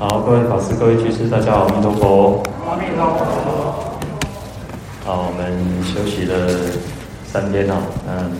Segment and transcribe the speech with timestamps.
[0.00, 2.42] 好，各位法师、各位居士，大家好，阿弥陀佛。
[2.66, 4.00] 阿弥陀佛。
[5.04, 5.52] 好，我们
[5.84, 6.48] 休息了
[7.26, 7.76] 三天了，
[8.08, 8.32] 嗯，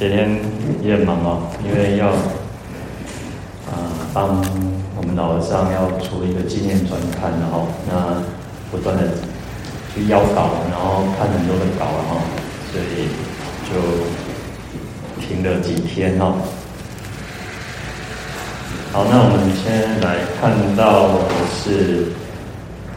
[0.00, 0.36] 今天
[0.82, 3.70] 也很忙哦，因为要啊
[4.12, 4.42] 帮
[4.96, 8.20] 我们老和尚要出一个纪念专刊，然后那
[8.72, 9.12] 不断的
[9.94, 12.18] 去邀稿，然后看很多的稿，然后
[12.72, 13.06] 所以
[13.70, 13.78] 就
[15.22, 16.34] 停了几天哈。
[18.92, 21.10] 好，那我们先来看到
[21.62, 22.10] 是，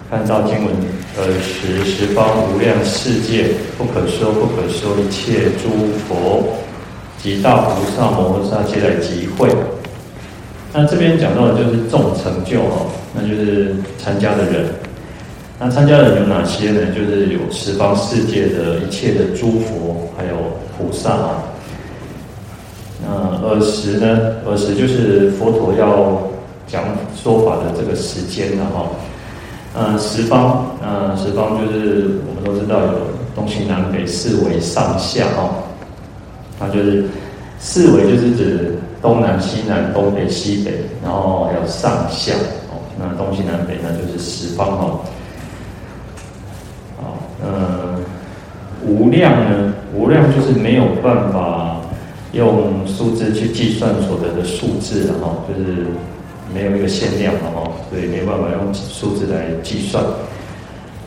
[0.10, 0.74] 看到经文，
[1.16, 5.70] 呃，十十方无量世界，不可说不可说一切诸
[6.08, 6.58] 佛
[7.22, 9.48] 及大菩萨摩诃萨皆来集会。
[10.74, 14.66] 那这边讲到的就是众成就哦，那就是参加的人。
[15.60, 16.88] 那参加的人有哪些呢？
[16.88, 20.32] 就是有十方世界的一切的诸佛，还有
[20.76, 21.44] 菩萨啊。
[23.06, 24.36] 那尔时呢？
[24.48, 26.22] 尔时就是佛陀要
[26.66, 28.88] 讲说法的这个时间了哈。
[29.76, 32.94] 嗯，十方，嗯，十方就是我们都知道有
[33.36, 35.50] 东西南北四维上下哈。
[36.60, 37.06] 它就是
[37.60, 40.72] 四维就是指东南西南东北西北，
[41.04, 42.34] 然后还有上下
[42.70, 42.80] 哦。
[42.98, 45.00] 那东西南北那就是十方哈。
[47.02, 48.02] 好，嗯，
[48.88, 49.74] 无量呢？
[49.94, 51.73] 无量就是没有办法。
[52.34, 55.86] 用数字去计算所得的数字，然后就是
[56.54, 60.04] 没有一个限量的哈，所以没办法用数字来计算。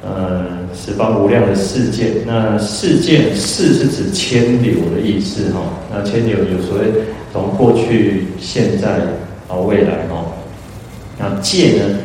[0.04, 5.60] 呃，十方无量的世界，那世界世是指千流的意思哈。
[5.92, 6.84] 那千流有所谓
[7.32, 9.00] 从过去、现在
[9.48, 10.24] 到未来哈。
[11.18, 11.98] 那界呢？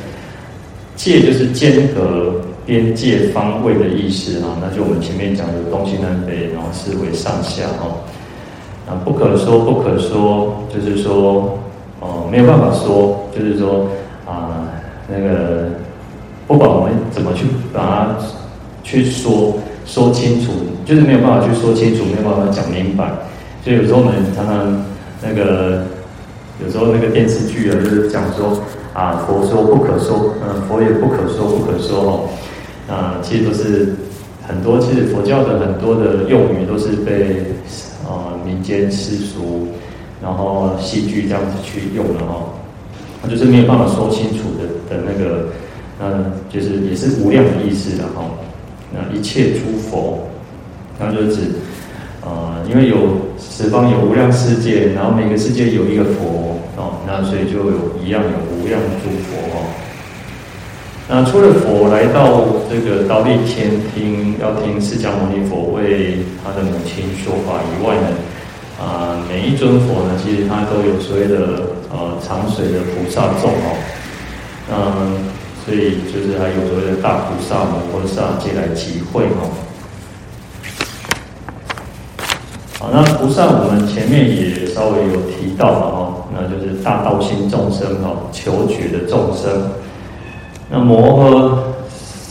[0.96, 4.58] 界就是间隔、边界、方位的意思哈。
[4.60, 7.96] 那就我们前面讲的东西南北，然后四维上下哈。
[8.88, 11.58] 啊，不可说，不可说，就是说，
[12.00, 13.88] 哦，没有办法说，就是说，
[14.26, 14.68] 啊，
[15.08, 15.70] 那个，
[16.48, 18.18] 不管我们怎么去把它
[18.84, 19.54] 去说
[19.86, 20.52] 说清楚，
[20.84, 23.12] 就是没有办法去说清楚，没有办法讲明白。
[23.64, 24.84] 所以有时候我们常常
[25.22, 25.84] 那个，
[26.62, 28.60] 有时候那个电视剧啊，就是讲说，
[28.94, 32.30] 啊，佛说不可说，嗯，佛也不可说不可说哦，
[32.90, 33.96] 啊，其实都是
[34.46, 37.46] 很多，其实佛教的很多的用语都是被。
[38.46, 39.68] 民间世俗，
[40.22, 42.46] 然后戏剧这样子去用的哈，
[43.24, 45.50] 那就是没有办法说清楚的的那个，
[46.02, 48.26] 嗯，就是也是无量的意思的哈。
[48.94, 50.28] 那一切诸佛，
[51.00, 51.42] 那就是指，
[52.22, 52.98] 呃，因为有
[53.40, 59.51] 十方有无量世界，然后每个世界有一个佛哦，那所以就有一样有无量诸佛。
[61.14, 68.08] 那除了佛来到这个忉利天听，要听释迦牟尼佛为他的母亲说法以外呢，
[68.80, 73.76] 啊，每一尊佛呢，其实他都有所谓的呃长水的菩萨众哦，
[74.72, 75.28] 嗯，
[75.66, 79.52] 所以就是还有所谓的大菩萨、摩诃萨皆来集会哦。
[82.80, 89.70] 好，那菩萨我们前面也稍微有提到了哦，那就是大道心众生哦，求觉的众生。
[90.74, 91.52] 那摩诃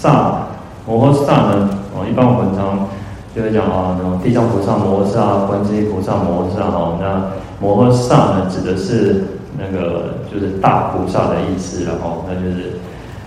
[0.01, 0.47] 萨，
[0.87, 1.69] 摩诃萨呢？
[1.95, 2.89] 哦，一般我们常
[3.37, 6.65] 就会讲啊，那种地藏菩萨摩诃萨，观世音菩萨摩诃萨。
[6.73, 7.21] 哦，那
[7.61, 9.27] 摩诃萨呢，指的是
[9.59, 11.93] 那个就是大菩萨的意思了。
[12.03, 12.81] 哦，那就是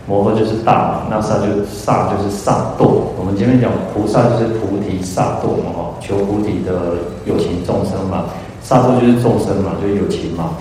[0.08, 3.14] 摩诃就是大，那萨就萨就是萨埵。
[3.16, 8.26] 我们前面讲菩萨就是菩提萨埵嘛，哦，求菩提的有情众生嘛，
[8.64, 10.58] 萨埵就是众生嘛，就是有情嘛。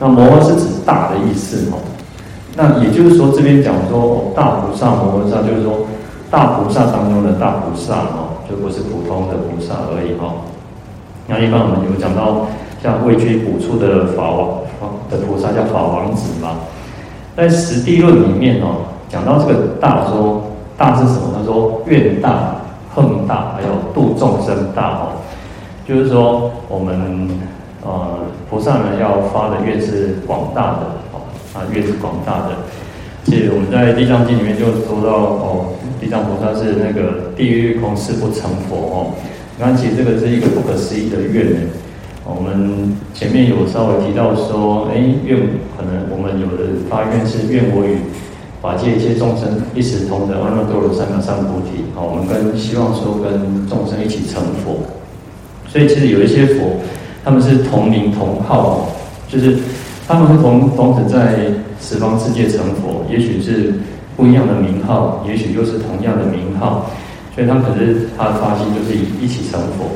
[0.00, 1.78] 那摩诃是指大的意思，哦。
[2.62, 5.86] 那也就是说，这边讲说大菩萨摩诃萨，就是说
[6.30, 10.44] 大菩萨当中的大菩萨哦，就不是普通的菩萨而已哈。
[11.26, 12.48] 那一般我们有讲到
[12.82, 14.60] 像位居古处的法王
[15.08, 16.50] 的菩萨叫法王子嘛，
[17.34, 20.42] 在十地论里面哦，讲到这个大说
[20.76, 21.32] 大是什么？
[21.38, 22.56] 他说愿大、
[22.94, 25.16] 恨大，还有度众生大哦，
[25.88, 27.30] 就是说我们
[27.82, 28.18] 呃
[28.50, 30.80] 菩萨呢要发的愿是广大的。
[31.52, 32.56] 啊，愿是广大的。
[33.24, 38.96] 其实我们在《地藏经》里面就说到哦，地藏菩萨是那个地狱空誓不成佛哦。
[39.58, 41.60] 那其实这个是一个不可思议的愿呢。
[42.24, 45.36] 我们前面有稍微提到说，哎，愿
[45.76, 47.98] 可能我们有的发愿是愿我与
[48.62, 51.84] 法界一切众生一时同得阿耨多罗三藐三菩提。
[51.94, 54.78] 好，我们跟希望说跟众生一起成佛。
[55.68, 56.80] 所以其实有一些佛，
[57.22, 58.88] 他们是同名同号，
[59.28, 59.58] 就是。
[60.10, 61.38] 他们会同同时在
[61.80, 63.72] 十方世界成佛，也许是
[64.16, 66.90] 不一样的名号，也许又是同样的名号，
[67.32, 69.86] 所以他可是他的发心就是一一起成佛。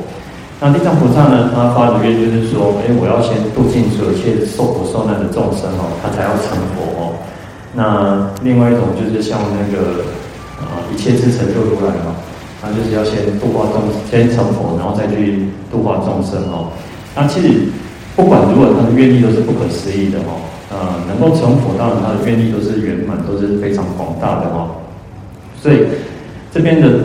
[0.61, 7.11] 那地藏菩萨呢，他发的愿就是说，哎，我要先度尽所有一切受苦受难的众生哦，他才要成佛哦。
[7.75, 9.99] 那另外一种就是像那个
[10.63, 12.15] 啊，一切是成就如来嘛，
[12.63, 16.71] 那就是要先度化众，先成佛，然后再去度化众生哦。
[17.13, 17.67] 那其实
[18.15, 20.39] 不管如何，他的愿力都是不可思议的哦。
[20.71, 20.77] 呃，
[21.07, 24.71] 能够成佛，当然他的愿力都是圆满，都是非常广大的哦。
[25.61, 25.83] 所以
[26.51, 26.99] 这边的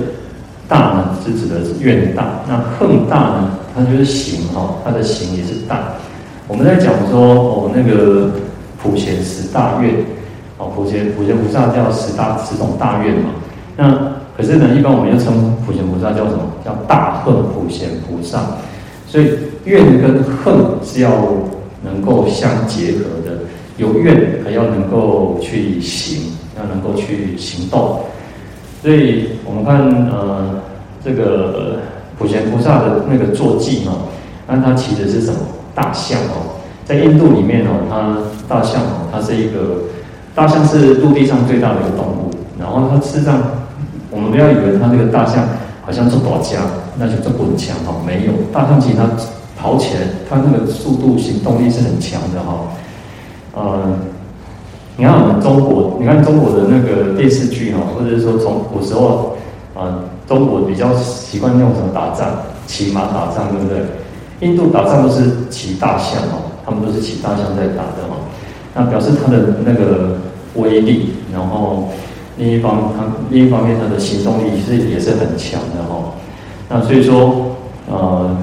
[0.69, 5.95] 大呢，是指的是愿大；那恨大呢，它就是行哈，它的行也是大。
[6.47, 8.31] 我们在讲说哦，那个
[8.83, 9.95] 普贤十大愿。
[10.59, 13.31] 哦，普贤普贤菩萨叫十大十种大愿嘛。
[13.77, 16.41] 那可是呢，一般我们又称普贤菩萨叫什么？
[16.65, 18.41] 叫大恨普贤菩萨。
[19.11, 19.27] 所以
[19.65, 20.55] 怨跟恨
[20.85, 21.11] 是要
[21.83, 23.39] 能够相结合的，
[23.77, 28.01] 有怨还要能够去行，要能够去行动。
[28.81, 30.61] 所以我们看呃，
[31.05, 31.81] 这个
[32.17, 33.95] 普贤菩萨的那个坐骑嘛，
[34.47, 35.41] 那他骑的是什么？
[35.75, 38.17] 大象哦，在印度里面哦，它
[38.49, 39.83] 大象哦，它是一个。
[40.33, 43.43] 大象是陆地上最大的一个动物，然后它事实上，
[44.13, 45.45] 我们不要以为它这个大象
[45.91, 46.61] 好像做多家，
[46.97, 49.11] 那就做滚强哈，没有，大象其实它
[49.61, 52.71] 跑起来，它那个速度、行动力是很强的哈。
[53.57, 53.99] 呃，
[54.97, 59.37] 你看我们中国，你看中国的那个电视剧哈，或者是说从古时候
[59.75, 62.39] 啊，中国比较习惯用什么打仗，
[62.69, 63.83] 骑马打仗，对不对？
[64.47, 68.15] 印度打仗都是骑大象哦，他们都是骑大象在打的哈。
[68.77, 70.19] 那表示它的那个
[70.55, 71.89] 威力，然后
[72.37, 76.15] 另一方它另一方面它的行动力是也是很强的哈。
[76.69, 77.57] 那所以说，
[77.91, 78.37] 呃，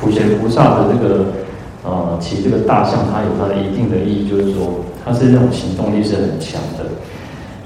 [0.00, 1.26] 普贤菩萨的这个
[1.84, 6.86] 呃骑这个大象，它有它的一定的意义，就是说它是那种行动力是很强的。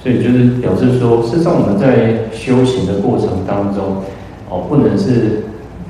[0.03, 4.03] 所以就是表示说，事实上我们在修行的过程当中，
[4.49, 5.43] 哦，不能是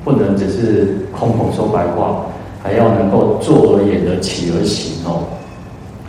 [0.04, 2.24] 不能只是空口说白话。
[2.60, 5.22] 还要能够坐而言而起而行哦，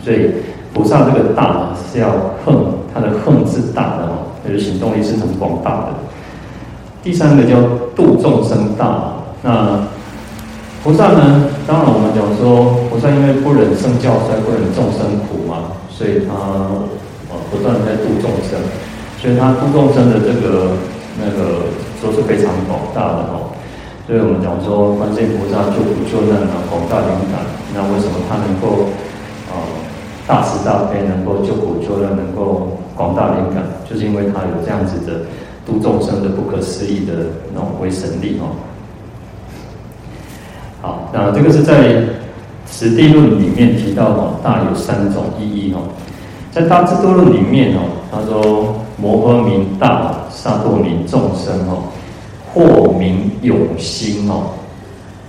[0.02, 0.32] 所以
[0.72, 2.08] 菩萨这个大呢是要
[2.44, 2.54] 行，
[2.94, 5.94] 他的行是大的哦，就是行动力是很广大的。
[7.02, 7.56] 第三个叫
[7.96, 9.80] 度众生大，那
[10.84, 16.32] 菩萨呢，当然我们讲说菩萨因为不忍圣教衰，不忍众生苦嘛，所以他
[17.28, 18.60] 呃不断在度众生，
[19.18, 20.76] 所以他度众生的这个
[21.18, 21.68] 那个
[22.00, 23.52] 都是非常广大的哦。
[24.06, 27.44] 所以我们讲说，观世菩萨救苦救难啊，广大灵感。
[27.72, 28.88] 那为什么他能够
[29.48, 29.62] 啊、
[30.26, 33.62] 大慈大悲，能够救苦救难，能够广大灵感？
[33.88, 35.22] 就是因为他有这样子的
[35.66, 38.54] 度众生的不可思议的那种威神力哦。
[40.80, 41.94] 好，那这个是在
[42.70, 45.80] 《十地论》里面提到哦，大有三种意义哦。
[46.50, 47.80] 在《大智度论》里面哦，
[48.10, 51.84] 他说摩诃名大，萨埵名众生哦。
[52.52, 54.50] 或名勇心哦，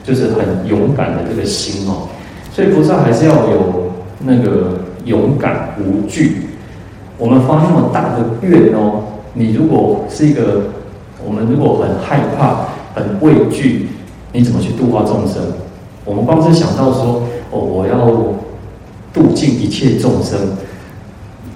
[0.03, 2.09] 就是很勇敢的这个心哦，
[2.51, 3.80] 所以菩萨还是要有
[4.23, 6.47] 那个勇敢无惧。
[7.17, 9.03] 我们发那么大的愿哦，
[9.33, 10.63] 你如果是一个，
[11.25, 12.65] 我们如果很害怕、
[12.95, 13.87] 很畏惧，
[14.31, 15.41] 你怎么去度化众生？
[16.03, 18.09] 我们光是想到说哦，我要
[19.13, 20.39] 度尽一切众生，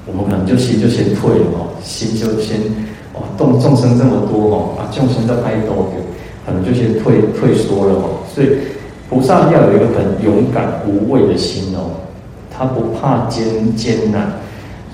[0.06, 2.60] 我们可能就心就先退了哦，心就先。
[3.14, 5.88] 哦，动众生这么多哦，啊，众生在拍多，
[6.46, 8.20] 可能就先退退缩了哦。
[8.28, 8.50] 所以
[9.10, 11.90] 菩萨要有一个很勇敢无畏的心哦，
[12.58, 14.32] 他不怕艰艰难。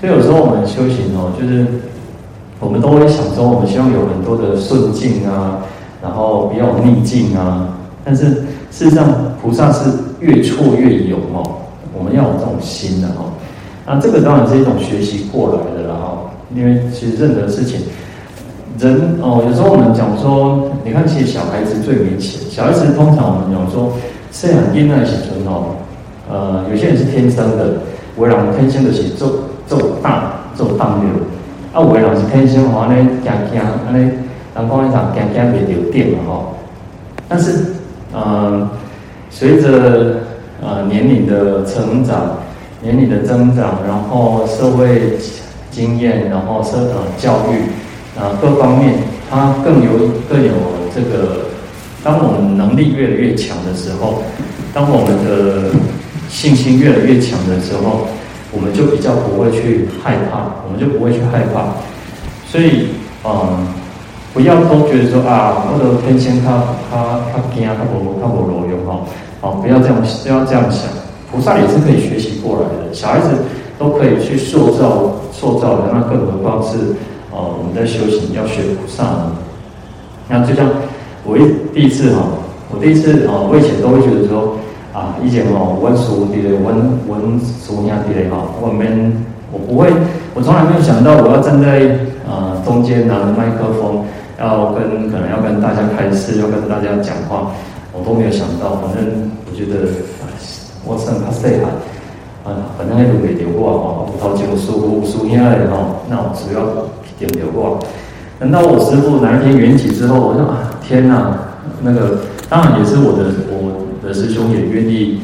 [0.00, 1.64] 所以有时候我们修行哦，就是
[2.58, 5.58] 我们都会想说，我们希望有很多的顺境啊，
[6.02, 7.68] 然后不要有逆境啊。
[8.04, 8.24] 但是
[8.70, 9.06] 事实上，
[9.40, 11.42] 菩萨是越挫越勇哦。
[11.96, 13.30] 我们要有这种心的哦。
[13.86, 16.18] 那这个当然是一种学习过来的了哈。
[16.54, 17.80] 因为其实任何事情。
[18.78, 22.40] 人哦，有时候我们讲说，你看，其实小孩子最明显。
[22.50, 23.92] 小孩子通常我们讲说，
[24.32, 25.76] 生养婴儿时阵哦，
[26.32, 27.74] 呃，有些人是天生的，
[28.16, 29.30] 有的人天生就是做
[29.66, 31.04] 做大做大牛，
[31.74, 34.16] 啊，有的人是天生话呢，惊惊，安尼，人
[34.54, 36.54] 讲一场惊惊袂着电嘛吼。
[37.28, 37.74] 但是，
[38.14, 38.68] 呃，
[39.28, 40.16] 随着
[40.62, 42.38] 呃年龄的成长，
[42.80, 45.18] 年龄的增长，然后社会
[45.70, 47.70] 经验，然后社呃教育。
[48.18, 48.92] 啊，各方面，
[49.30, 49.90] 它更有
[50.28, 50.52] 更有
[50.94, 51.46] 这个。
[52.04, 54.22] 当我们能力越来越强的时候，
[54.74, 55.70] 当我们的
[56.32, 58.08] 信心越来越强的时候，
[58.50, 61.76] 我们就比较不会去害怕，我们就不会去害怕。
[62.48, 62.88] 所以，
[63.22, 63.68] 嗯，
[64.32, 69.04] 不要都觉得说啊，我的天仙他他他惊他不他不柔用哈，
[69.42, 70.88] 好，不要这样不要这样想。
[71.30, 73.28] 菩萨也是可以学习过来的，小孩子
[73.78, 76.96] 都可以去塑造塑造的，那更何况是。
[77.34, 79.32] 哦，我们在修行要学菩萨呢。
[80.28, 80.68] 那就像
[81.24, 81.40] 我一
[81.72, 82.28] 第一次哈，
[82.68, 84.54] 我第一次啊，我以前都会觉得说，
[84.92, 89.88] 啊，以前哦，温书弟的温温书兄弟的哈，我们我不会，
[90.34, 91.80] 我从来没有想到我要站在
[92.28, 94.04] 啊、呃、中间拿着麦克风，
[94.38, 97.52] 要跟可能要跟大家开示，要跟大家讲话，
[97.96, 98.84] 我都没有想到。
[98.84, 99.88] 反正我觉得，
[100.84, 101.72] 我算他细汉
[102.44, 106.60] 啊，反正那都没丢过哦，葡萄酒书书兄的哈，那我主要
[107.18, 107.80] 点丢过。
[108.38, 111.32] 等到我师父哪一天圆寂之后，我说啊，天哪，
[111.80, 112.18] 那个
[112.50, 113.81] 当然也是我的我。
[114.02, 115.20] 的师兄也愿意，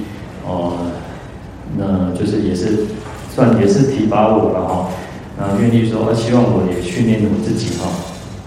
[0.47, 2.87] 哦、呃，那就是也是
[3.35, 4.89] 算也是提拔我了哈，
[5.37, 7.89] 那愿意说希望我也训练我自己哈。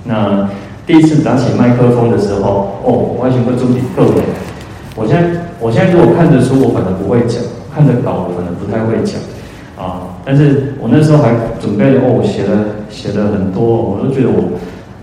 [0.05, 0.49] 那
[0.87, 4.23] 第一次拿起麦克风的时候，哦，完全会做点个人。
[4.95, 7.41] 我现在我现在如果看着书，我可能不会讲；
[7.73, 9.21] 看着稿，我可能不太会讲
[9.77, 10.17] 啊。
[10.25, 14.57] 但是我那时候还准备哦，写了写了很多，我都觉得我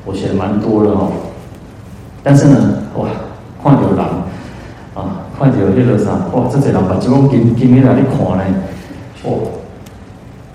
[0.05, 1.13] 我写的蛮多了哦。
[2.23, 3.09] 但是呢，哇，
[3.63, 4.28] 换有狼。
[4.99, 8.43] 啊，看到迄个啥，哇，这侪人把这种金金起来你看呢，
[9.23, 9.63] 哦，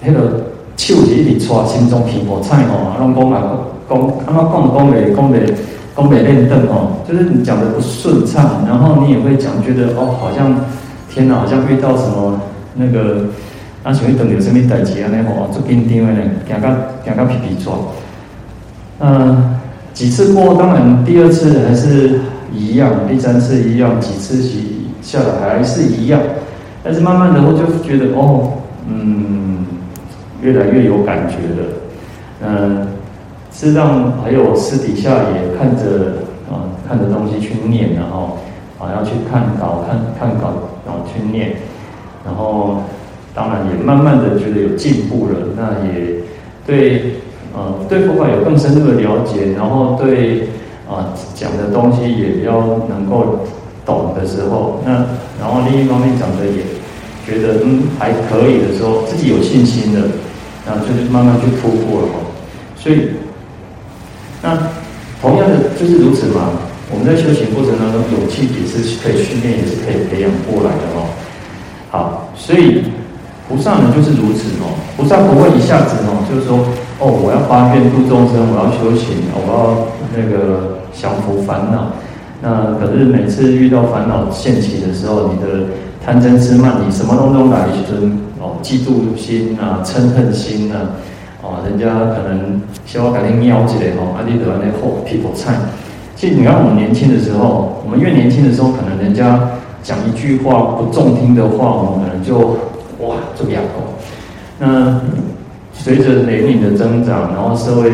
[0.03, 0.19] 迄个
[0.75, 3.41] 手是一直搓，心中皮破菜吼，啊，拢讲啊，
[3.89, 5.53] 讲，啊，讲讲袂讲袂
[5.95, 10.53] 讲袂练凳哦，就是你讲的不顺畅，然后你也会讲，觉得哦，好像
[11.09, 12.41] 天哪，好像遇到什么
[12.75, 13.23] 那个，
[13.83, 16.69] 啊，想要等有什么代志安尼吼，做紧张的呢，行到
[17.05, 17.75] 行到皮皮抓，
[18.99, 19.55] 嗯，
[19.93, 22.19] 几次过，当然第二次还是。
[22.53, 26.21] 一样，第三次一样，几次洗下来还是一样，
[26.83, 28.53] 但是慢慢的我就觉得哦，
[28.87, 29.65] 嗯，
[30.41, 31.67] 越来越有感觉了，
[32.45, 32.87] 嗯，
[33.51, 38.37] 是让还有私底下也看着啊，看着东西去念，然后
[38.79, 40.53] 啊要去看稿，看看稿，
[40.85, 41.53] 然后去念，
[42.23, 42.83] 然后
[43.33, 46.15] 当然也慢慢的觉得有进步了，那也
[46.67, 47.15] 对，
[47.55, 50.47] 呃，对佛法有更深入的了解，然后对。
[50.89, 53.39] 啊，讲的东西也要能够
[53.85, 54.91] 懂的时候，那
[55.39, 56.63] 然后另一方面讲的也
[57.25, 60.01] 觉得嗯还可以的时候，自己有信心的，
[60.65, 62.07] 然后就是慢慢去突破了。
[62.75, 63.09] 所以，
[64.41, 64.57] 那
[65.21, 66.51] 同样的就是如此嘛。
[66.91, 71.09] 我们在修行过程当中，勇气也是可以训练，也是可以培养过来的哦。
[71.89, 72.83] 好，所以
[73.47, 74.77] 菩萨呢就是如此哦。
[74.95, 76.59] 菩萨不会一下子哦，就是说
[77.03, 80.71] 哦，我要发愿度众生，我要修行，我要那个。
[80.95, 81.87] 降伏烦恼，
[82.39, 85.65] 那可是每次遇到烦恼现起的时候，你的
[86.05, 90.93] 贪嗔痴慢，你什么东东来一尊哦，嫉妒心啊，嗔恨心啊，
[91.41, 95.55] 哦，人家可能希望赶紧瞄起来吼，阿弥陀那后皮肤菜。
[96.15, 99.49] 其实你看我们年轻的时候，我们越年轻的时候，可能人家
[99.81, 102.37] 讲一句话不中听的话，我们可能就
[102.99, 103.97] 哇这个样哦。
[104.59, 105.01] 那
[105.73, 107.89] 随着年龄的增长，然后社会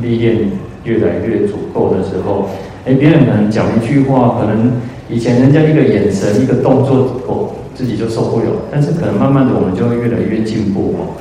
[0.00, 0.50] 历练。
[0.82, 2.48] 越来越足够的时候，
[2.86, 4.72] 哎，别人可能讲一句话，可能
[5.10, 8.46] 以前人家一个眼神、一个动作，哦，自己就受不了。
[8.72, 11.20] 但是可能慢慢的，我们就会越来越进步哦。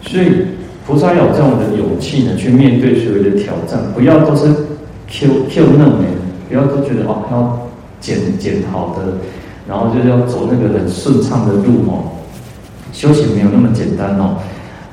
[0.00, 0.46] 所以
[0.86, 4.46] 菩萨有这样的勇气呢，去面对所有的挑战，不要都是
[5.08, 6.04] Q Q 嫩的，
[6.48, 7.68] 不要都觉得哦，要
[8.00, 9.18] 捡捡好的，
[9.68, 12.16] 然后就是要走那个很顺畅的路哦。
[12.94, 14.38] 修行没有那么简单哦，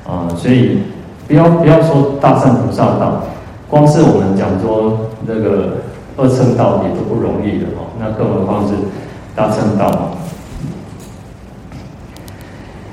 [0.06, 0.78] 啊，所以
[1.26, 3.22] 不要不要说大乘菩萨道。
[3.68, 5.78] 光是我们讲说那个
[6.16, 8.74] 二乘道也都不容易的哦，那更何况是
[9.34, 10.10] 大乘道嘛。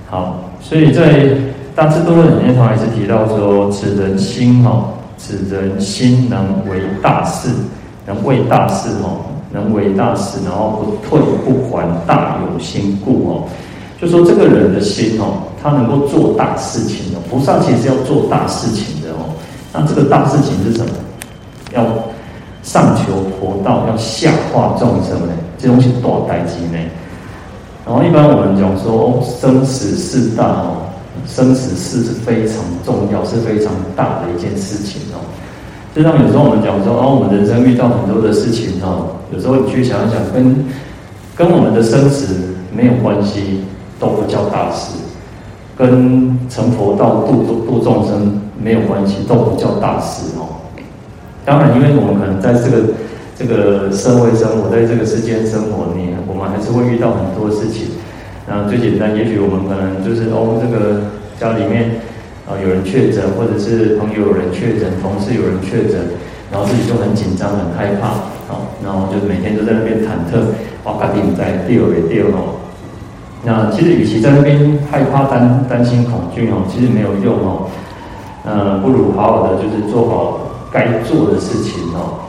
[0.09, 1.25] 好，所以在
[1.75, 4.85] 《大智度论》里面，他还是提到说，此人心哈，
[5.17, 7.49] 此人心能为大事，
[8.05, 9.21] 能为大事哦，
[9.53, 13.43] 能为大事，然后不退不还，大有心故哦。
[14.01, 19.29] 就说这个人的心哦，他能够做大事情的，菩萨其实要做大事情的哦。
[19.72, 20.91] 那这个大事情是什么？
[21.74, 21.86] 要
[22.63, 25.34] 上求佛道，要下化众生呢？
[25.60, 26.79] 这东西多大代志呢？
[27.86, 30.89] 然后一般我们讲说，生死事大哦，
[31.27, 35.22] 生死事是非常重要，是非常大的一件事情哦。
[35.96, 40.65] 就像有时候我们讲说，哦，我们人生遇到很多的事情哦，有时候你去想一想，跟
[41.36, 42.36] 跟我们的生死
[42.75, 43.62] 没有关系，
[44.01, 44.98] 都不叫大事；
[45.77, 48.41] 跟成佛道度度众生。
[48.63, 50.62] 没有关系，都不叫大事哦。
[51.43, 52.93] 当然，因为我们可能在这个
[53.36, 57.98] 这个社会生活，在这个世间生活里，我们还是会遇到很多事情。
[58.46, 61.10] 那最简单，也许我们可能就是哦，这个
[61.41, 62.05] 家里面
[62.46, 66.13] 啊有人确诊，或者是朋友有人确诊，同事有人确诊，
[66.53, 70.53] 然后自己就很紧张、很害怕，哦，然后就每天都在那边忐忑，
[70.86, 72.60] 哇，赶紧在掉也掉哦。
[73.43, 77.67] 那其实，与其在那边害怕、担担心、恐惧哦，其实没有用哦。
[78.45, 80.39] 呃，不如好好的，就是做好
[80.71, 82.21] 该做的事情哦。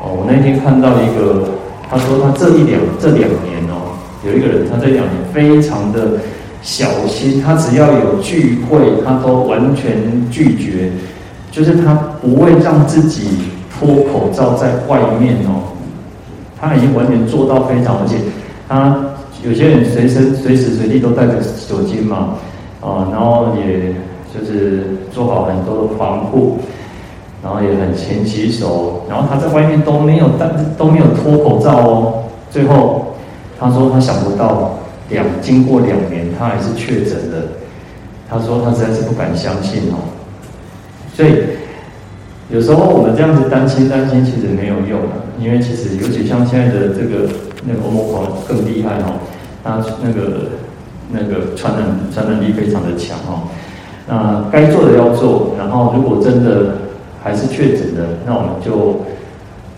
[0.00, 1.48] 哦，我那天看到一个，
[1.90, 6.18] 他说他这一两这两年哦，有一个人，他这两年非常的
[6.62, 10.92] 小心，他只要有聚会，他都完全拒绝，
[11.50, 15.74] 就是他不会让自己脱口罩在外面哦。
[16.60, 18.16] 他已经完全做到非常，而且
[18.68, 18.96] 他
[19.44, 21.34] 有些人随身随时随地都带着
[21.68, 22.36] 酒精嘛，
[22.80, 23.92] 啊，然后也
[24.32, 26.58] 就是做好很多的防护，
[27.42, 32.24] 然后也很勤洗手，然后他在外面都没有戴都没有脱口罩哦。
[32.50, 33.14] 最后
[33.58, 37.48] 他说他想不到两经过两年他还是确诊了，
[38.30, 40.06] 他说他实在是不敢相信哦，
[41.14, 41.32] 所以。
[42.50, 47.26] 有时候我们这样子担心担心，其实没有用的，因为其实尤其像现在的这个
[47.64, 49.16] 那个欧盟狂更厉害哦，
[49.62, 50.48] 它那个
[51.10, 53.48] 那个传染传染力非常的强哦。
[54.08, 56.74] 那该做的要做，然后如果真的
[57.22, 59.00] 还是确诊的，那我们就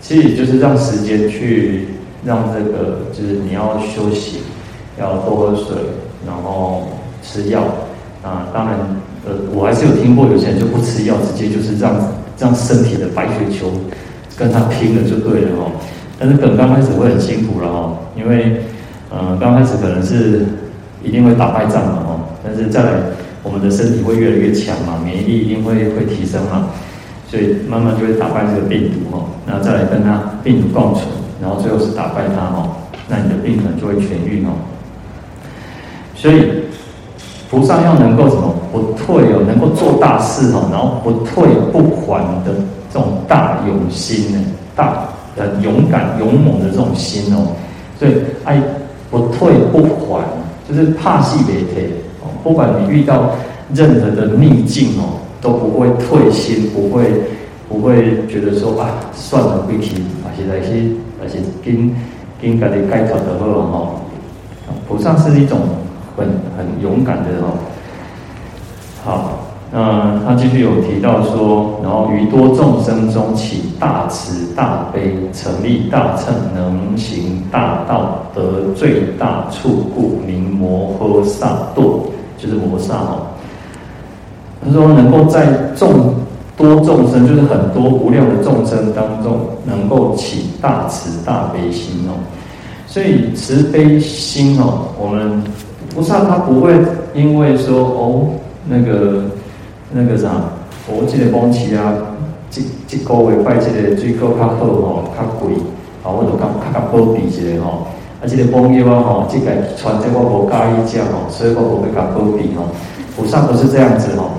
[0.01, 1.89] 其实就是让时间去
[2.23, 4.39] 让这个就是你要休息，
[4.99, 5.75] 要多喝水，
[6.25, 6.87] 然后
[7.21, 7.61] 吃药
[8.23, 8.47] 啊。
[8.53, 8.79] 当然
[9.25, 11.95] 呃，我还是有听过有些人就不吃药，直接就是让。
[12.37, 13.71] 让身体的白血球
[14.35, 15.71] 跟他拼了就对了哦，
[16.19, 18.59] 但是可能刚开始会很辛苦了哦，因为
[19.15, 20.45] 呃刚开始可能是
[21.01, 22.91] 一定会打败仗嘛哦，但是再来
[23.41, 26.67] 我们的身体会越来越强嘛，免疫力一定会会提升嘛，
[27.29, 31.05] 所以慢慢就会打败这个病毒哈，然后再来跟他病毒共存，
[31.41, 34.51] 然后最后是打败他哈，那你的病可能就会痊愈哦，
[36.13, 36.65] 所以。
[37.47, 42.51] 菩萨要能够什么不退哦，能够做大事哦，然后不退不还的
[42.91, 44.43] 这种大勇心呢，
[44.75, 45.07] 大
[45.37, 47.53] 呃勇敢勇猛的这种心哦，
[47.99, 48.59] 所以爱
[49.15, 50.23] 不退不还，
[50.67, 51.89] 就是怕死袂退，
[52.43, 53.31] 不管你遇到
[53.73, 57.05] 任何的逆境哦，都不会退心，不会
[57.69, 60.91] 不会觉得说啊算了，归去，还是来是，
[61.21, 61.95] 还是跟
[62.41, 64.01] 跟家己改脱的好
[64.67, 65.59] 哦，菩萨是一种。
[66.17, 67.59] 很很勇敢的哦，
[69.03, 82.01] 好，那他继续有提到说，然后于多众生中起大慈大悲，成立大乘，能行大道，得最大处故，名摩诃萨埵，
[82.37, 83.27] 就是摩萨哦。
[84.63, 86.13] 他说能够在众
[86.55, 92.15] 多众生，就是很多无量的众生当中，能够起大慈大悲心哦。
[92.87, 95.43] 所以慈悲心哦，我们。
[95.93, 96.73] 菩萨他不会
[97.13, 98.27] 因为说哦，
[98.67, 99.23] 那个
[99.97, 100.27] 那个啥，
[100.91, 101.95] 我这个风气啊，
[102.51, 105.55] 这这个月拜这个水果较好吼，较贵，
[106.03, 107.87] 啊，我就讲较较保庇一个吼，
[108.19, 112.67] 啊，这个朋友啊吼，这个传这个我无介意食吼，所以我不会较保庇吼。
[113.15, 114.31] 菩萨不是这样子吼，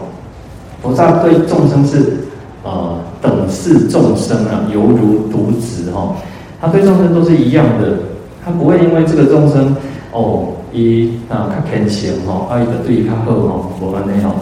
[0.83, 2.29] 菩萨对众生是
[2.63, 6.17] 呃等视众生啊，犹如独子吼，
[6.61, 7.97] 他对众生都是一样的，
[8.45, 9.75] 他不会因为这个众生
[10.13, 10.49] 哦。
[10.73, 14.33] 伊啊，较虔诚吼，啊，伊个对伊较好吼，无安尼吼。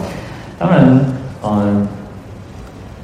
[0.65, 0.99] 当然，
[1.43, 1.87] 嗯、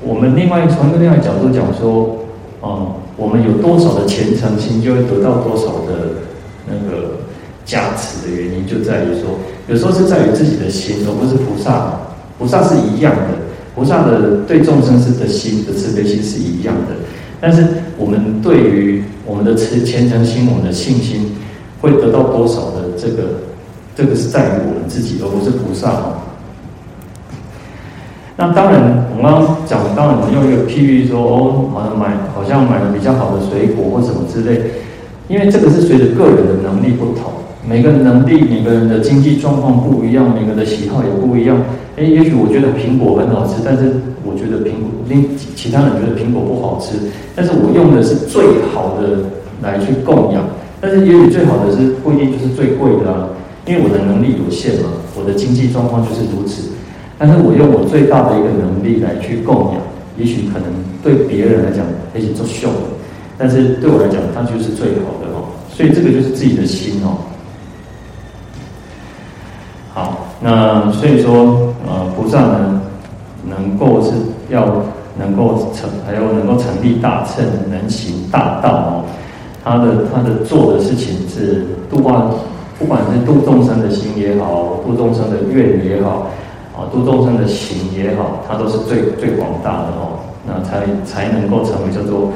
[0.02, 2.26] 我们另外从一个另外角度讲说，
[2.62, 6.26] 哦、我们有多少的虔诚心，就会得到多少的
[6.66, 7.20] 那个
[7.64, 12.00] 加持的原因，就在于说，有时候是在于自己的心，而不是菩萨。
[12.40, 13.22] 菩萨是一样的，
[13.76, 16.96] 菩萨的对众生是的心的慈悲心是一样的，
[17.40, 17.64] 但是
[17.98, 21.36] 我们对于我们的慈虔诚心，我们的信心。
[21.82, 23.24] 会得到多少的这个，
[23.96, 25.90] 这个是在于我们自己，而不是菩萨。
[28.42, 34.82] 那当然，我们刚刚讲，当然我们用一个譬喻说，哦，好像买，好像买了比较好的水果或什么之类，
[35.30, 37.30] 因为这个是随着个人的能力不同，
[37.70, 41.56] 每个人能力、每个人的经济状况不一样，每个人的喜好也不一样。
[41.98, 46.98] 诶，也许我觉得苹果很好吃，但是我觉得苹果，另其他人觉得苹果不好吃，
[47.36, 48.42] 但是我用的是最
[48.74, 49.30] 好的
[49.62, 50.42] 来去供养。
[50.82, 53.30] 但是也许最好的是不一定就是最贵的啊，
[53.68, 56.71] 因为我的能力有限嘛，我的经济状况就是如此。
[57.22, 59.76] 但是我用我最大的一个能力来去供养，
[60.18, 60.66] 也许可能
[61.04, 62.68] 对别人来讲也许作秀，
[63.38, 65.54] 但是对我来讲，它就是最好的哦。
[65.70, 67.22] 所以这个就是自己的心哦。
[69.94, 72.82] 好，那所以说，呃，菩萨呢，
[73.48, 74.14] 能够是
[74.50, 74.82] 要
[75.20, 79.06] 能够成，还有能够成立大乘，能行大道哦。
[79.64, 82.32] 他的他的做的事情是度化，
[82.80, 86.32] 不管是度众生的心也好，度众生的愿也好，
[86.82, 90.18] 啊，度众生的行也好，他都是最最广大的哦，
[90.48, 92.32] 那才才能够成为叫做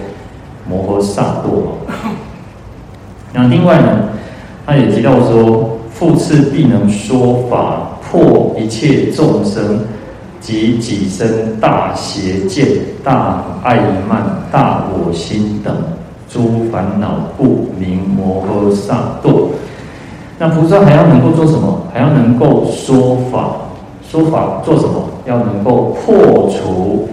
[0.70, 1.78] 摩诃萨埵。
[3.34, 4.10] 那另外呢，
[4.66, 9.80] 他也提到说，复次必能说法破一切众生
[10.40, 12.68] 及己身大邪见、
[13.04, 13.78] 大爱
[14.08, 15.76] 慢、大我心等。
[16.28, 19.52] 诸烦恼故名摩诃萨埵。
[20.38, 21.84] 那菩萨还要能够做什么？
[21.94, 23.56] 还要能够说法，
[24.16, 25.10] 说法做什么？
[25.26, 27.10] 要能够破除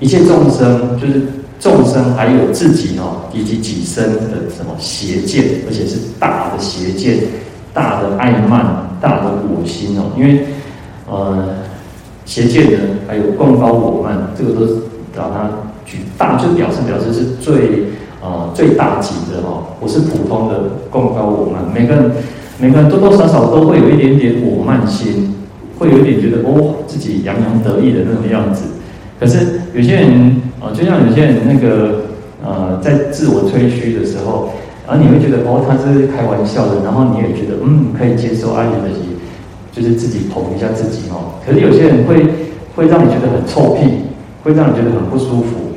[0.00, 1.22] 一切众生，就是
[1.60, 7.18] 众生还有自己哦，以及己身的什么邪见，而且是大的邪见、
[7.74, 10.04] 大的爱慢、大的我心哦。
[10.16, 10.46] 因为
[11.06, 11.56] 呃，
[12.24, 14.74] 邪见呢，还有贡高我慢，这个都是
[15.14, 15.50] 把它
[15.84, 17.88] 举大，就表示表示是最
[18.22, 22.10] 呃最大级的哈，不是普通的贡高我慢，每个人。
[22.60, 25.32] 每个人多多少少都会有一点点我慢心，
[25.78, 28.64] 会有点觉得哦自己洋洋得意的那种样子。
[29.18, 32.04] 可是有些人啊，就像有些人那个
[32.44, 34.50] 呃，在自我吹嘘的时候，
[34.86, 39.16] 然后你会觉得哦他是开玩笑的，然后你也觉得嗯可以接受安慰自己，
[39.72, 41.38] 就是自己捧一下自己哦。
[41.44, 42.26] 可是有些人会
[42.76, 44.04] 会让你觉得很臭屁，
[44.42, 45.72] 会让你觉得很不舒服。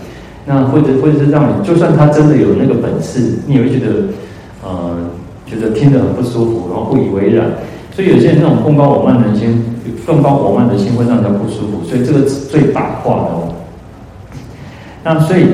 [0.46, 4.06] 那或者或者是让你，就算他真的有那个本事，你也会觉得
[4.64, 4.98] 呃。
[5.44, 7.46] 觉得听得很不舒服，然后不以为然，
[7.93, 9.63] 所以有些人那种贡高我慢的心，
[10.06, 13.54] 贡高我慢的心会让人家不舒服，所以这个是最大化的哦。
[15.04, 15.45] 那所以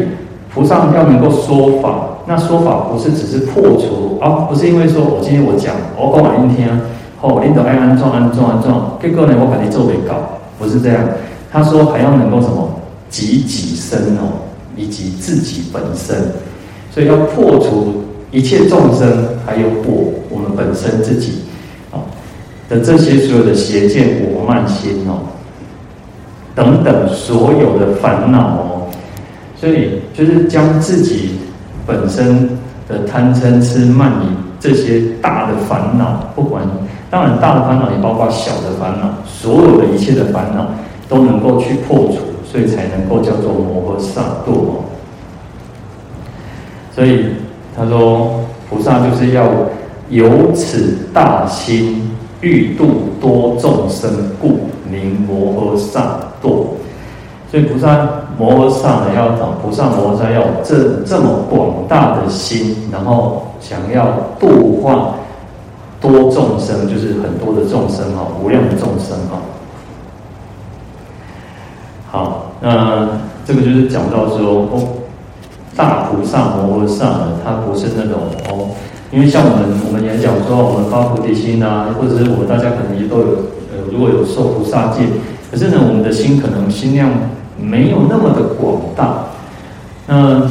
[0.53, 6.69] 菩萨要能够说法，那说法不是只是破除啊，不是因为说我今天我讲，我讲完一天，
[7.21, 11.07] 哦，领导爱安装安装安装，结果呢我肯定做不到，不是这样。
[11.51, 12.69] 他说还要能够什么，
[13.09, 14.45] 及己身哦，
[14.75, 16.15] 以及自己本身，
[16.91, 18.03] 所以要破除。
[18.29, 19.07] 一切众生，
[19.45, 21.43] 还有我，我们本身自己，
[22.69, 25.19] 的这些所有的邪见、我慢心哦，
[26.53, 28.87] 等等所有的烦恼哦，
[29.55, 31.31] 所以就是将自己
[31.85, 32.49] 本身
[32.87, 34.27] 的贪嗔痴慢疑
[34.59, 36.63] 这些大的烦恼，不管
[37.09, 40.67] 当然大的烦恼也包括小的烦恼，所有的一切的烦恼
[41.07, 42.17] 都能够去破除，
[42.51, 44.83] 所以才能够叫做摩诃萨埵哦，
[46.95, 47.25] 所以。
[47.79, 49.47] 他说：“菩萨就是要
[50.09, 52.09] 由此大心，
[52.41, 54.09] 欲度多众生
[54.41, 56.67] 故，名摩诃萨埵。
[57.49, 64.05] 所以菩萨摩诃萨呢，要找菩萨摩诃萨要这这么广大的心，然后想要
[64.39, 65.15] 度化
[65.99, 69.39] 多众生，就是很多的众生哈，无量的众生哈。
[72.11, 73.07] 好，那
[73.45, 74.87] 这个就是讲到说哦。”
[75.77, 78.13] 大菩萨摩诃萨呢，他不是那种
[78.49, 78.69] 哦，
[79.11, 83.27] 因为像我们，我们也讲说，我们发菩提心啊，或者是我们大家可能也都有，
[83.71, 85.03] 呃，如果有受菩萨戒，
[85.49, 87.09] 可是呢，我们的心可能心量
[87.57, 89.23] 没有那么的广大。
[90.05, 90.41] 那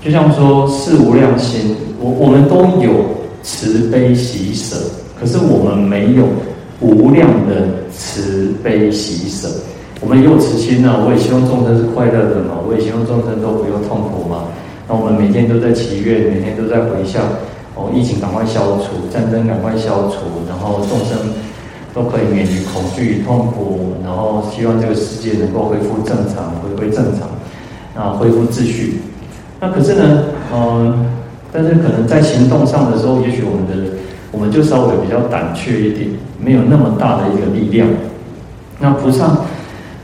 [0.00, 2.92] 就像说四无量心，我我们都有
[3.42, 4.76] 慈悲喜舍，
[5.18, 6.24] 可是我们没有
[6.80, 9.48] 无量的慈悲喜舍。
[10.00, 14.44] 我们也有慈心啊，我也希望众生是快乐的嘛，我也希望众生都不用痛苦嘛。
[14.88, 17.22] 那我们每天都在祈愿，每天都在回向，
[17.74, 21.32] 哦，疫情赶快消除，战争赶快消除，然后众生
[21.94, 27.28] 都可以免于恐惧与痛苦，然后希望这个世界能够恢复正常，回归正常，
[27.94, 29.00] 啊，恢复秩序。
[29.60, 31.06] 那可是呢，嗯、
[31.52, 33.94] 但是可能在行动上的时候，也许我们的
[34.30, 37.88] 我们就稍微比较胆怯一点，没有那么大的一个力量。
[38.80, 39.38] 那菩萨，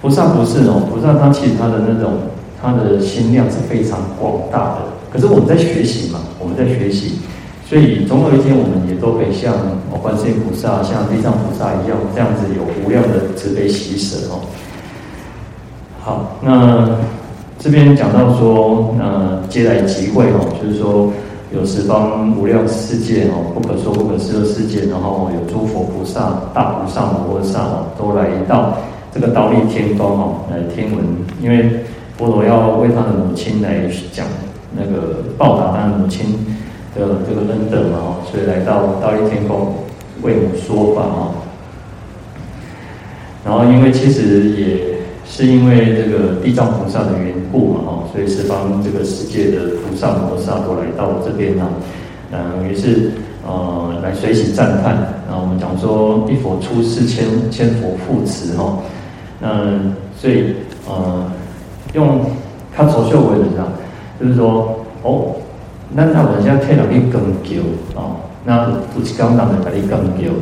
[0.01, 2.13] 菩萨不是哦，菩萨他其实他的那种。
[2.61, 4.79] 他的心量是非常广大的，
[5.13, 7.21] 可是我们在学习嘛，我们在学习，
[7.69, 9.53] 所以总有一天我们也都可以像
[10.01, 14.41] 观世音菩萨、像地藏菩萨一样，这样子有无量的慈悲喜舍哦。
[16.01, 16.89] 好，那
[17.59, 21.13] 这边讲到说，那皆来集会哦，就是说
[21.53, 28.79] 有十方无量世界哦，不可说不可思的世界，然后有诸佛菩萨、大菩萨、摩诃萨哦，都来到
[29.13, 31.05] 这个忉利天宫哦，来听闻，
[31.43, 31.85] 因为。
[32.19, 34.27] 佛陀要为他的母亲来讲
[34.77, 36.27] 那个报答他的母亲
[36.99, 39.75] 的这个恩德嘛，所以来到忉利天宫
[40.23, 41.31] 为母说法啊。
[43.45, 51.69] 然后因为其实也是因为这个地藏菩萨的缘故嘛，哈，所以十方这个世界的菩萨摩萨都来到这边呢，
[52.33, 53.13] 嗯，于是
[53.47, 54.97] 呃来随喜赞叹。
[55.29, 58.79] 然后我们讲说一佛出世千千佛护持哈，
[59.43, 60.55] 嗯，所以
[60.89, 61.31] 呃。
[61.95, 62.21] 用
[62.77, 63.73] 他走秀为人啊，
[64.21, 65.33] 就是说哦，
[65.95, 67.63] 那那我们现在天人去更久
[67.95, 70.33] 哦，那不是刚刚的在你更久，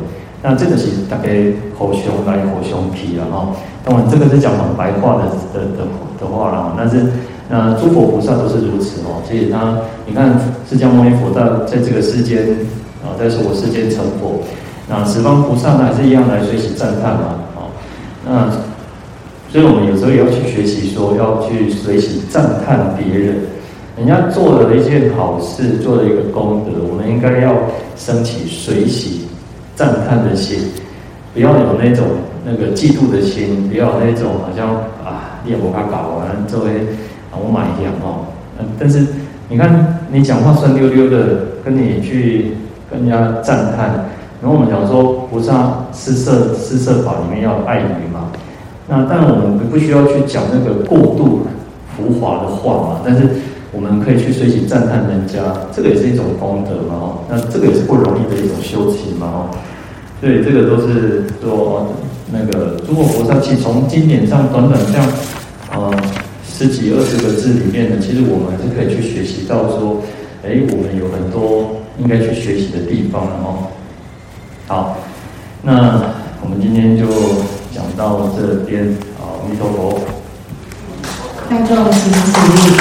[0.43, 1.29] 那这个是大概
[1.77, 3.55] 互相来互相去了哈。
[3.83, 5.87] 当然这个是讲很白话的的的
[6.19, 7.05] 的话啦，但是
[7.49, 9.23] 那诸佛菩萨都是如此哦。
[9.25, 10.37] 所以他你看
[10.69, 12.43] 释迦牟尼佛在在这个世间
[13.03, 14.43] 啊，在娑婆世间成佛，
[14.89, 17.71] 那十方菩萨呢还是一样来随喜赞叹嘛，哦
[18.25, 18.51] 那。
[19.49, 23.37] 所以我们有时候也要去学习，说要去随喜赞叹别人，
[23.97, 27.51] 人家做了一件好事，做了一个功德，我们应该要
[27.95, 29.27] 升起随喜
[29.75, 30.59] 赞叹的心，
[31.33, 32.05] 不要有那种
[32.45, 34.69] 那个嫉妒的心，不要有那种好像
[35.03, 36.71] 啊，你也不怕搞完作为
[37.31, 38.27] 啊我买一样哦，
[38.59, 39.03] 嗯，但是
[39.49, 42.51] 你看你讲话酸溜溜的，跟你去
[42.91, 44.05] 跟人家赞叹，
[44.43, 48.29] 然后我们讲说菩萨施设施设法里面要爱语嘛，
[48.87, 51.47] 那但我们不需要去讲那个过度
[51.97, 53.27] 浮华的话嘛，但是。
[53.71, 55.39] 我们可以去随喜赞叹人家，
[55.75, 59.49] 这个也是一种功德嘛，哦，那这个也是不容易的一种修行嘛，哦，
[60.21, 61.93] 所以这个都是说
[62.31, 65.05] 那个诸佛菩萨，其实从经典上短短这样，
[65.73, 65.91] 呃，
[66.47, 70.01] 十几二十个字里面呢，其实我们还是可以去学习到说，
[70.43, 73.67] 哎，我们有很多应该去学习的地方，哦，
[74.67, 74.97] 好，
[75.61, 76.01] 那
[76.41, 77.05] 我们今天就
[77.75, 78.87] 讲到这边，
[79.19, 79.99] 啊，弥陀佛，
[81.49, 82.77] 开众请起立。